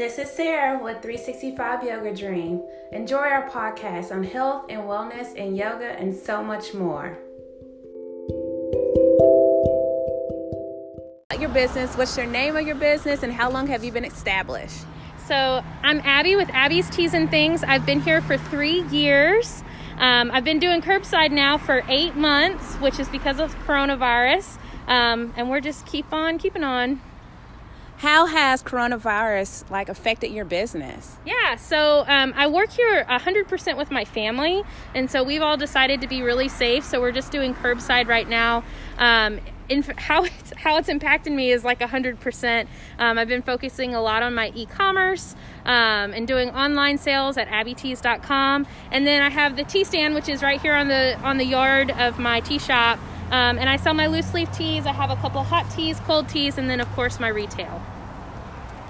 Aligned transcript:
This 0.00 0.16
is 0.16 0.30
Sarah 0.30 0.82
with 0.82 1.02
365 1.02 1.84
Yoga 1.84 2.14
Dream. 2.14 2.62
Enjoy 2.90 3.18
our 3.18 3.50
podcast 3.50 4.10
on 4.10 4.24
health 4.24 4.64
and 4.70 4.80
wellness 4.84 5.38
and 5.38 5.54
yoga 5.54 5.90
and 5.90 6.16
so 6.16 6.42
much 6.42 6.72
more. 6.72 7.18
Your 11.38 11.50
business, 11.50 11.98
what's 11.98 12.16
your 12.16 12.24
name 12.24 12.56
of 12.56 12.66
your 12.66 12.76
business, 12.76 13.22
and 13.22 13.30
how 13.30 13.50
long 13.50 13.66
have 13.66 13.84
you 13.84 13.92
been 13.92 14.06
established? 14.06 14.86
So, 15.26 15.62
I'm 15.82 16.00
Abby 16.00 16.34
with 16.34 16.48
Abby's 16.48 16.88
Teas 16.88 17.12
and 17.12 17.30
Things. 17.30 17.62
I've 17.62 17.84
been 17.84 18.00
here 18.00 18.22
for 18.22 18.38
three 18.38 18.84
years. 18.84 19.62
Um, 19.98 20.30
I've 20.30 20.44
been 20.44 20.60
doing 20.60 20.80
curbside 20.80 21.30
now 21.30 21.58
for 21.58 21.82
eight 21.88 22.16
months, 22.16 22.76
which 22.76 22.98
is 22.98 23.08
because 23.10 23.38
of 23.38 23.54
coronavirus. 23.66 24.56
Um, 24.86 25.34
and 25.36 25.50
we're 25.50 25.60
just 25.60 25.84
keep 25.84 26.10
on 26.10 26.38
keeping 26.38 26.64
on. 26.64 27.02
How 28.00 28.24
has 28.24 28.62
coronavirus 28.62 29.70
like 29.70 29.90
affected 29.90 30.32
your 30.32 30.46
business? 30.46 31.18
Yeah, 31.26 31.56
so 31.56 32.06
um, 32.08 32.32
I 32.34 32.46
work 32.46 32.70
here 32.70 33.04
100% 33.04 33.76
with 33.76 33.90
my 33.90 34.06
family, 34.06 34.62
and 34.94 35.10
so 35.10 35.22
we've 35.22 35.42
all 35.42 35.58
decided 35.58 36.00
to 36.00 36.06
be 36.06 36.22
really 36.22 36.48
safe. 36.48 36.82
So 36.82 36.98
we're 36.98 37.12
just 37.12 37.30
doing 37.30 37.54
curbside 37.54 38.08
right 38.08 38.26
now. 38.26 38.64
Um, 38.96 39.40
how 39.98 40.24
it's 40.24 40.52
how 40.56 40.78
it's 40.78 40.88
impacted 40.88 41.34
me 41.34 41.50
is 41.50 41.62
like 41.62 41.80
100%. 41.80 42.66
Um, 42.98 43.18
I've 43.18 43.28
been 43.28 43.42
focusing 43.42 43.94
a 43.94 44.00
lot 44.00 44.22
on 44.22 44.34
my 44.34 44.50
e-commerce 44.54 45.36
um, 45.66 46.14
and 46.14 46.26
doing 46.26 46.48
online 46.52 46.96
sales 46.96 47.36
at 47.36 47.48
abbyteas.com, 47.48 48.66
and 48.90 49.06
then 49.06 49.20
I 49.20 49.28
have 49.28 49.56
the 49.56 49.64
tea 49.64 49.84
stand, 49.84 50.14
which 50.14 50.30
is 50.30 50.42
right 50.42 50.58
here 50.58 50.74
on 50.74 50.88
the 50.88 51.18
on 51.22 51.36
the 51.36 51.44
yard 51.44 51.90
of 51.90 52.18
my 52.18 52.40
tea 52.40 52.58
shop. 52.58 52.98
Um, 53.30 53.58
and 53.58 53.68
I 53.68 53.76
sell 53.76 53.94
my 53.94 54.08
loose 54.08 54.34
leaf 54.34 54.50
teas. 54.52 54.86
I 54.86 54.92
have 54.92 55.10
a 55.10 55.16
couple 55.16 55.42
hot 55.42 55.70
teas, 55.70 56.00
cold 56.00 56.28
teas, 56.28 56.58
and 56.58 56.68
then 56.68 56.80
of 56.80 56.90
course 56.94 57.20
my 57.20 57.28
retail. 57.28 57.80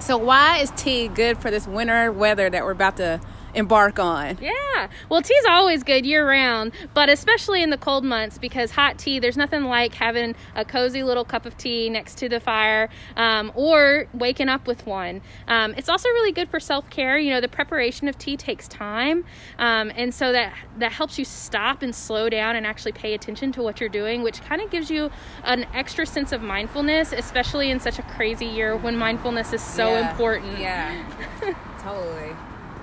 So 0.00 0.16
why 0.16 0.58
is 0.58 0.70
tea 0.76 1.08
good 1.08 1.36
for 1.38 1.50
this 1.50 1.66
winter 1.66 2.10
weather 2.10 2.48
that 2.48 2.64
we're 2.64 2.72
about 2.72 2.96
to 2.96 3.20
embark 3.54 3.98
on. 3.98 4.38
Yeah. 4.40 4.88
Well, 5.08 5.22
tea's 5.22 5.44
always 5.48 5.82
good 5.82 6.06
year 6.06 6.26
round, 6.28 6.72
but 6.94 7.08
especially 7.08 7.62
in 7.62 7.70
the 7.70 7.76
cold 7.76 8.04
months 8.04 8.38
because 8.38 8.70
hot 8.70 8.98
tea, 8.98 9.18
there's 9.18 9.36
nothing 9.36 9.64
like 9.64 9.94
having 9.94 10.34
a 10.54 10.64
cozy 10.64 11.02
little 11.02 11.24
cup 11.24 11.46
of 11.46 11.56
tea 11.56 11.88
next 11.90 12.18
to 12.18 12.28
the 12.28 12.40
fire 12.40 12.88
um, 13.16 13.52
or 13.54 14.06
waking 14.14 14.48
up 14.48 14.66
with 14.66 14.86
one. 14.86 15.20
Um, 15.48 15.74
it's 15.76 15.88
also 15.88 16.08
really 16.08 16.32
good 16.32 16.48
for 16.48 16.60
self 16.60 16.88
care. 16.90 17.18
You 17.18 17.30
know, 17.30 17.40
the 17.40 17.48
preparation 17.48 18.08
of 18.08 18.18
tea 18.18 18.36
takes 18.36 18.68
time, 18.68 19.24
um, 19.58 19.92
and 19.94 20.14
so 20.14 20.32
that 20.32 20.54
that 20.78 20.92
helps 20.92 21.18
you 21.18 21.24
stop 21.24 21.82
and 21.82 21.94
slow 21.94 22.28
down 22.28 22.56
and 22.56 22.66
actually 22.66 22.92
pay 22.92 23.14
attention 23.14 23.52
to 23.52 23.62
what 23.62 23.80
you're 23.80 23.88
doing, 23.88 24.22
which 24.22 24.42
kind 24.42 24.62
of 24.62 24.70
gives 24.70 24.90
you 24.90 25.10
an 25.44 25.66
extra 25.74 26.06
sense 26.06 26.32
of 26.32 26.42
mindfulness, 26.42 27.12
especially 27.12 27.70
in 27.70 27.80
such 27.80 27.98
a 27.98 28.02
crazy 28.02 28.46
year 28.46 28.76
when 28.76 28.96
mindfulness 28.96 29.52
is 29.52 29.62
so 29.62 29.88
yeah. 29.88 30.10
important. 30.10 30.58
Yeah, 30.58 31.54
totally. 31.80 32.34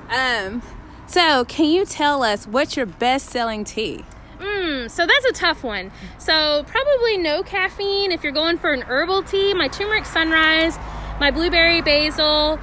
Um, 0.09 0.61
so 1.07 1.45
can 1.45 1.65
you 1.65 1.85
tell 1.85 2.23
us 2.23 2.45
what's 2.47 2.75
your 2.75 2.85
best 2.85 3.29
selling 3.29 3.63
tea? 3.63 4.05
Mm, 4.39 4.89
so 4.89 5.05
that's 5.05 5.25
a 5.25 5.33
tough 5.33 5.63
one. 5.63 5.91
So 6.17 6.63
probably 6.67 7.17
no 7.17 7.43
caffeine 7.43 8.11
if 8.11 8.23
you're 8.23 8.33
going 8.33 8.57
for 8.57 8.71
an 8.71 8.83
herbal 8.83 9.23
tea. 9.23 9.53
My 9.53 9.67
turmeric 9.67 10.05
sunrise, 10.05 10.77
my 11.19 11.31
blueberry 11.31 11.81
basil, 11.81 12.59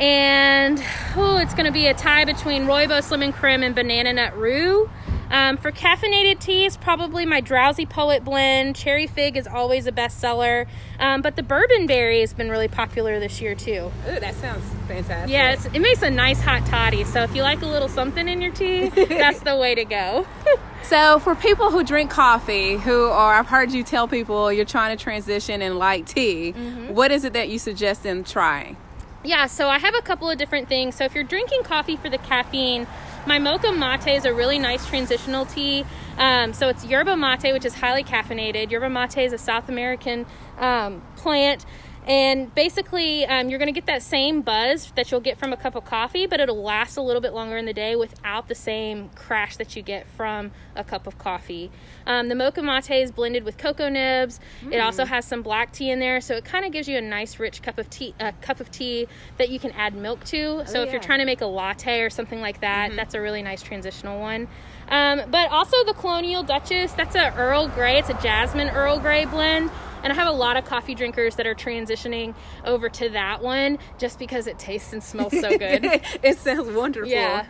and 0.00 0.82
oh, 1.16 1.36
it's 1.36 1.54
going 1.54 1.66
to 1.66 1.72
be 1.72 1.86
a 1.86 1.94
tie 1.94 2.24
between 2.24 2.64
rooibos 2.64 3.10
lemon 3.10 3.32
creme 3.32 3.62
and 3.62 3.74
banana 3.74 4.12
nut 4.12 4.36
roux. 4.36 4.90
Um, 5.30 5.56
for 5.56 5.72
caffeinated 5.72 6.38
teas, 6.38 6.76
probably 6.76 7.26
my 7.26 7.40
Drowsy 7.40 7.86
Poet 7.86 8.24
blend. 8.24 8.76
Cherry 8.76 9.06
Fig 9.06 9.36
is 9.36 9.46
always 9.46 9.86
a 9.86 9.92
bestseller. 9.92 10.66
Um, 10.98 11.22
but 11.22 11.36
the 11.36 11.42
Bourbon 11.42 11.86
Berry 11.86 12.20
has 12.20 12.32
been 12.32 12.50
really 12.50 12.68
popular 12.68 13.18
this 13.18 13.40
year, 13.40 13.54
too. 13.54 13.90
Ooh, 14.08 14.20
that 14.20 14.34
sounds 14.34 14.64
fantastic. 14.86 15.30
Yeah, 15.30 15.56
it 15.72 15.80
makes 15.80 16.02
a 16.02 16.10
nice 16.10 16.40
hot 16.40 16.64
toddy. 16.66 17.04
So 17.04 17.22
if 17.22 17.34
you 17.34 17.42
like 17.42 17.62
a 17.62 17.66
little 17.66 17.88
something 17.88 18.28
in 18.28 18.40
your 18.40 18.52
tea, 18.52 18.88
that's 19.08 19.40
the 19.40 19.56
way 19.56 19.74
to 19.74 19.84
go. 19.84 20.26
so 20.82 21.18
for 21.18 21.34
people 21.34 21.70
who 21.70 21.82
drink 21.82 22.10
coffee, 22.10 22.76
who 22.76 23.06
are, 23.06 23.34
I've 23.34 23.48
heard 23.48 23.72
you 23.72 23.82
tell 23.82 24.06
people 24.06 24.52
you're 24.52 24.64
trying 24.64 24.96
to 24.96 25.02
transition 25.02 25.62
and 25.62 25.78
like 25.78 26.06
tea, 26.06 26.52
mm-hmm. 26.52 26.94
what 26.94 27.10
is 27.10 27.24
it 27.24 27.32
that 27.32 27.48
you 27.48 27.58
suggest 27.58 28.02
them 28.02 28.24
trying? 28.24 28.76
Yeah, 29.24 29.46
so 29.46 29.68
I 29.68 29.78
have 29.78 29.94
a 29.94 30.02
couple 30.02 30.28
of 30.28 30.36
different 30.36 30.68
things. 30.68 30.96
So 30.96 31.04
if 31.04 31.14
you're 31.14 31.24
drinking 31.24 31.62
coffee 31.62 31.96
for 31.96 32.10
the 32.10 32.18
caffeine, 32.18 32.86
my 33.26 33.38
mocha 33.38 33.72
mate 33.72 34.16
is 34.16 34.24
a 34.24 34.34
really 34.34 34.58
nice 34.58 34.86
transitional 34.86 35.46
tea. 35.46 35.84
Um, 36.18 36.52
so 36.52 36.68
it's 36.68 36.84
yerba 36.84 37.16
mate, 37.16 37.52
which 37.52 37.64
is 37.64 37.74
highly 37.74 38.04
caffeinated. 38.04 38.70
Yerba 38.70 38.90
mate 38.90 39.18
is 39.18 39.32
a 39.32 39.38
South 39.38 39.68
American 39.68 40.26
um, 40.58 41.02
plant 41.16 41.64
and 42.06 42.54
basically, 42.54 43.24
um, 43.24 43.48
you're 43.48 43.58
going 43.58 43.72
to 43.72 43.78
get 43.78 43.86
that 43.86 44.02
same 44.02 44.42
buzz 44.42 44.92
that 44.94 45.10
you'll 45.10 45.20
get 45.20 45.38
from 45.38 45.52
a 45.52 45.56
cup 45.56 45.74
of 45.74 45.84
coffee, 45.84 46.26
but 46.26 46.38
it'll 46.38 46.62
last 46.62 46.96
a 46.96 47.02
little 47.02 47.22
bit 47.22 47.32
longer 47.32 47.56
in 47.56 47.64
the 47.64 47.72
day 47.72 47.96
without 47.96 48.48
the 48.48 48.54
same 48.54 49.08
crash 49.14 49.56
that 49.56 49.74
you 49.74 49.82
get 49.82 50.06
from 50.08 50.50
a 50.76 50.84
cup 50.84 51.06
of 51.06 51.18
coffee. 51.18 51.70
Um, 52.06 52.28
the 52.28 52.34
mocha 52.34 52.62
mate 52.62 52.90
is 52.90 53.10
blended 53.10 53.44
with 53.44 53.56
cocoa 53.56 53.88
nibs. 53.88 54.38
Mm. 54.62 54.74
It 54.74 54.78
also 54.80 55.04
mm. 55.04 55.08
has 55.08 55.24
some 55.24 55.42
black 55.42 55.72
tea 55.72 55.90
in 55.90 55.98
there, 55.98 56.20
so 56.20 56.34
it 56.34 56.44
kind 56.44 56.66
of 56.66 56.72
gives 56.72 56.88
you 56.88 56.98
a 56.98 57.00
nice, 57.00 57.40
rich 57.40 57.62
cup 57.62 57.78
of 57.78 57.88
tea. 57.88 58.14
A 58.20 58.32
cup 58.32 58.60
of 58.60 58.70
tea 58.70 59.08
that 59.38 59.48
you 59.48 59.58
can 59.58 59.70
add 59.72 59.94
milk 59.94 60.24
to. 60.24 60.60
Oh, 60.60 60.64
so 60.64 60.82
if 60.82 60.92
you're 60.92 61.00
trying 61.00 61.20
to 61.20 61.24
make 61.24 61.40
a 61.40 61.46
latte 61.46 62.00
or 62.02 62.10
something 62.10 62.40
like 62.40 62.60
that, 62.60 62.88
mm-hmm. 62.88 62.96
that's 62.96 63.14
a 63.14 63.20
really 63.20 63.42
nice 63.42 63.62
transitional 63.62 64.20
one. 64.20 64.46
Um, 64.88 65.22
but 65.30 65.50
also 65.50 65.82
the 65.84 65.94
Colonial 65.94 66.42
Duchess, 66.42 66.92
that's 66.92 67.14
a 67.14 67.34
Earl 67.34 67.68
Grey. 67.68 67.98
It's 67.98 68.10
a 68.10 68.20
jasmine 68.22 68.68
Earl 68.68 68.98
Grey 68.98 69.24
blend. 69.24 69.70
And 70.04 70.12
I 70.12 70.16
have 70.16 70.28
a 70.28 70.36
lot 70.36 70.56
of 70.58 70.66
coffee 70.66 70.94
drinkers 70.94 71.36
that 71.36 71.46
are 71.46 71.54
transitioning 71.54 72.34
over 72.64 72.90
to 72.90 73.08
that 73.08 73.42
one 73.42 73.78
just 73.98 74.18
because 74.18 74.46
it 74.46 74.58
tastes 74.58 74.92
and 74.92 75.02
smells 75.02 75.32
so 75.32 75.48
good. 75.58 75.84
it 76.22 76.38
sounds 76.38 76.70
wonderful. 76.70 77.10
Yeah. 77.10 77.46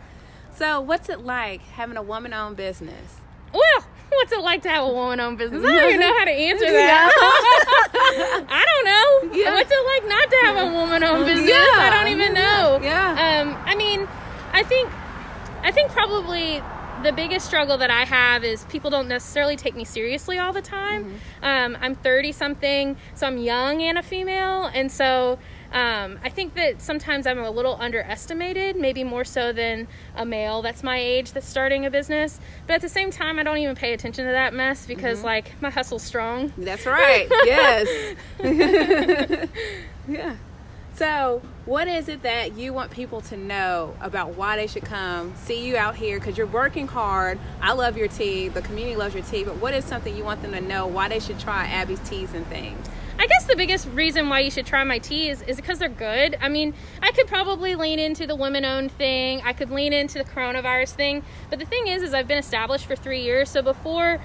So, 0.55 0.81
what's 0.81 1.09
it 1.09 1.21
like 1.21 1.63
having 1.63 1.97
a 1.97 2.03
woman 2.03 2.33
owned 2.33 2.57
business? 2.57 3.19
Well, 3.53 3.85
what's 4.11 4.33
it 4.33 4.41
like 4.41 4.63
to 4.63 4.69
have 4.69 4.85
a 4.85 4.93
woman 4.93 5.19
owned 5.19 5.37
business? 5.37 5.65
I 5.65 5.75
don't 5.75 5.89
even 5.89 6.01
know 6.01 6.17
how 6.17 6.25
to 6.25 6.31
answer 6.31 6.65
that. 6.71 7.11
I 8.49 8.65
don't 8.65 8.85
know. 9.33 9.37
Yeah. 9.37 9.55
What's 9.55 9.71
it 9.73 9.85
like 9.87 10.09
not 10.09 10.31
to 10.31 10.37
have 10.45 10.57
a 10.69 10.73
woman 10.73 11.03
owned 11.03 11.27
business? 11.27 11.51
Yeah. 11.51 11.57
I 11.57 11.91
don't 11.91 12.13
even 12.13 12.35
know. 12.35 12.79
Yeah. 12.83 13.43
Um, 13.43 13.57
I 13.65 13.75
mean, 13.75 14.07
I 14.53 14.63
think 14.63 14.89
I 15.63 15.73
think 15.73 15.91
probably 15.91 16.63
the 17.03 17.13
biggest 17.13 17.47
struggle 17.47 17.77
that 17.79 17.91
I 17.91 18.05
have 18.05 18.45
is 18.45 18.65
people 18.65 18.91
don't 18.91 19.09
necessarily 19.09 19.57
take 19.57 19.75
me 19.75 19.85
seriously 19.85 20.39
all 20.39 20.53
the 20.53 20.63
time. 20.63 21.05
Mm-hmm. 21.05 21.45
Um, 21.45 21.79
I'm 21.81 21.95
30 21.95 22.33
something, 22.33 22.97
so 23.15 23.27
I'm 23.27 23.39
young 23.39 23.83
and 23.83 23.99
a 23.99 24.03
female, 24.03 24.71
and 24.73 24.91
so 24.91 25.39
um, 25.73 26.21
I 26.23 26.29
think 26.29 26.55
that 26.55 26.81
sometimes 26.81 27.27
I'm 27.27 27.39
a 27.39 27.51
little 27.51 27.77
underestimated, 27.81 28.77
maybe 28.77 29.03
more 29.03 29.25
so 29.25 29.53
than 29.53 29.89
a 30.15 30.25
male 30.25 30.63
that's 30.63 30.85
my 30.85 30.99
age 30.99 31.33
that's 31.33 31.49
starting 31.49 31.85
a 31.85 31.91
business. 31.91 32.39
But 32.69 32.75
at 32.75 32.81
the 32.81 32.89
same 32.89 33.11
time, 33.11 33.41
I 33.41 33.43
don't 33.43 33.59
even 33.59 33.75
pay 33.75 33.93
attention 33.93 34.25
to 34.27 34.31
that 34.31 34.55
mess 34.55 34.87
because, 34.87 35.19
mm-hmm. 35.19 35.27
like, 35.27 35.61
my 35.61 35.71
hustle's 35.71 36.05
strong. 36.05 36.53
That's 36.57 36.87
right. 36.87 37.27
yes. 37.45 38.17
yeah. 40.09 40.37
So, 40.97 41.43
what 41.65 41.89
is 41.89 42.09
it 42.09 42.23
that 42.23 42.57
you 42.57 42.73
want 42.73 42.93
people 42.93 43.21
to 43.23 43.37
know 43.37 43.97
about 44.01 44.37
why 44.37 44.55
they 44.57 44.69
should 44.69 44.85
come 44.85 45.35
see 45.35 45.67
you 45.67 45.77
out 45.77 45.97
here? 45.97 46.21
Because 46.21 46.39
you're 46.39 46.47
working 46.47 46.87
hard. 46.87 47.41
I 47.61 47.73
love 47.73 47.97
your 47.97 48.07
tea. 48.07 48.47
The 48.47 48.63
community 48.63 48.95
loves 48.95 49.13
your 49.13 49.25
tea. 49.25 49.43
But 49.43 49.57
what 49.57 49.75
is 49.75 49.85
something 49.85 50.17
you 50.17 50.23
want 50.23 50.43
them 50.43 50.53
to 50.53 50.61
know 50.61 50.87
why 50.87 51.09
they 51.09 51.19
should 51.19 51.41
try 51.41 51.67
Abby's 51.67 51.99
teas 52.09 52.33
and 52.33 52.47
things? 52.47 52.89
I 53.19 53.27
guess 53.27 53.45
the 53.45 53.57
biggest 53.57 53.89
reason 53.89 54.29
why 54.29 54.41
you 54.41 54.53
should 54.53 54.67
try 54.67 54.85
my 54.85 54.99
teas 54.99 55.43
is 55.43 55.57
because 55.57 55.81
they're 55.81 55.89
good. 55.89 56.37
I 56.41 56.49
mean, 56.49 56.75
I 57.03 57.11
could 57.11 57.27
probably 57.27 57.75
lean 57.75 57.99
into 57.99 58.25
the 58.25 58.37
women-owned 58.37 58.93
thing. 58.93 59.43
I 59.45 59.53
could 59.53 59.71
lean 59.71 59.93
into 59.93 60.19
the 60.19 60.25
coronavirus 60.25 60.91
thing. 60.91 61.25
But 61.51 61.59
the 61.59 61.65
thing 61.65 61.89
is, 61.89 62.05
is 62.05 62.15
I've 62.15 62.29
been 62.29 62.39
established 62.39 62.87
for 62.87 62.95
three 62.95 63.23
years. 63.23 63.51
So 63.51 63.63
before 63.63 64.21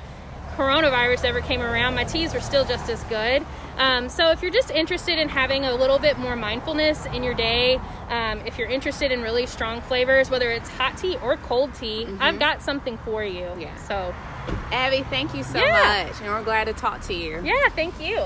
coronavirus 0.59 1.23
ever 1.23 1.39
came 1.39 1.61
around, 1.61 1.95
my 1.95 2.03
teas 2.03 2.33
were 2.33 2.41
still 2.41 2.65
just 2.65 2.89
as 2.89 3.01
good. 3.05 3.45
Um, 3.77 4.09
so 4.09 4.31
if 4.31 4.41
you're 4.41 4.51
just 4.51 4.71
interested 4.71 5.17
in 5.17 5.29
having 5.29 5.63
a 5.63 5.73
little 5.73 5.99
bit 5.99 6.17
more 6.17 6.35
mindfulness 6.35 7.05
in 7.05 7.23
your 7.23 7.33
day, 7.33 7.79
um, 8.09 8.41
if 8.45 8.57
you're 8.57 8.67
interested 8.67 9.09
in 9.13 9.21
really 9.21 9.45
strong 9.45 9.79
flavors, 9.79 10.29
whether 10.29 10.51
it's 10.51 10.67
hot 10.71 10.97
tea 10.97 11.15
or 11.23 11.37
cold 11.37 11.73
tea, 11.75 12.03
mm-hmm. 12.03 12.21
I've 12.21 12.39
got 12.39 12.61
something 12.61 12.97
for 12.97 13.23
you. 13.23 13.49
Yeah. 13.57 13.73
So, 13.77 14.13
Abby, 14.73 15.03
thank 15.03 15.33
you 15.33 15.43
so 15.43 15.59
yeah. 15.59 16.07
much, 16.09 16.19
and 16.19 16.27
we're 16.27 16.43
glad 16.43 16.65
to 16.65 16.73
talk 16.73 16.99
to 17.03 17.13
you. 17.13 17.41
Yeah, 17.41 17.69
thank 17.69 17.97
you. 18.01 18.25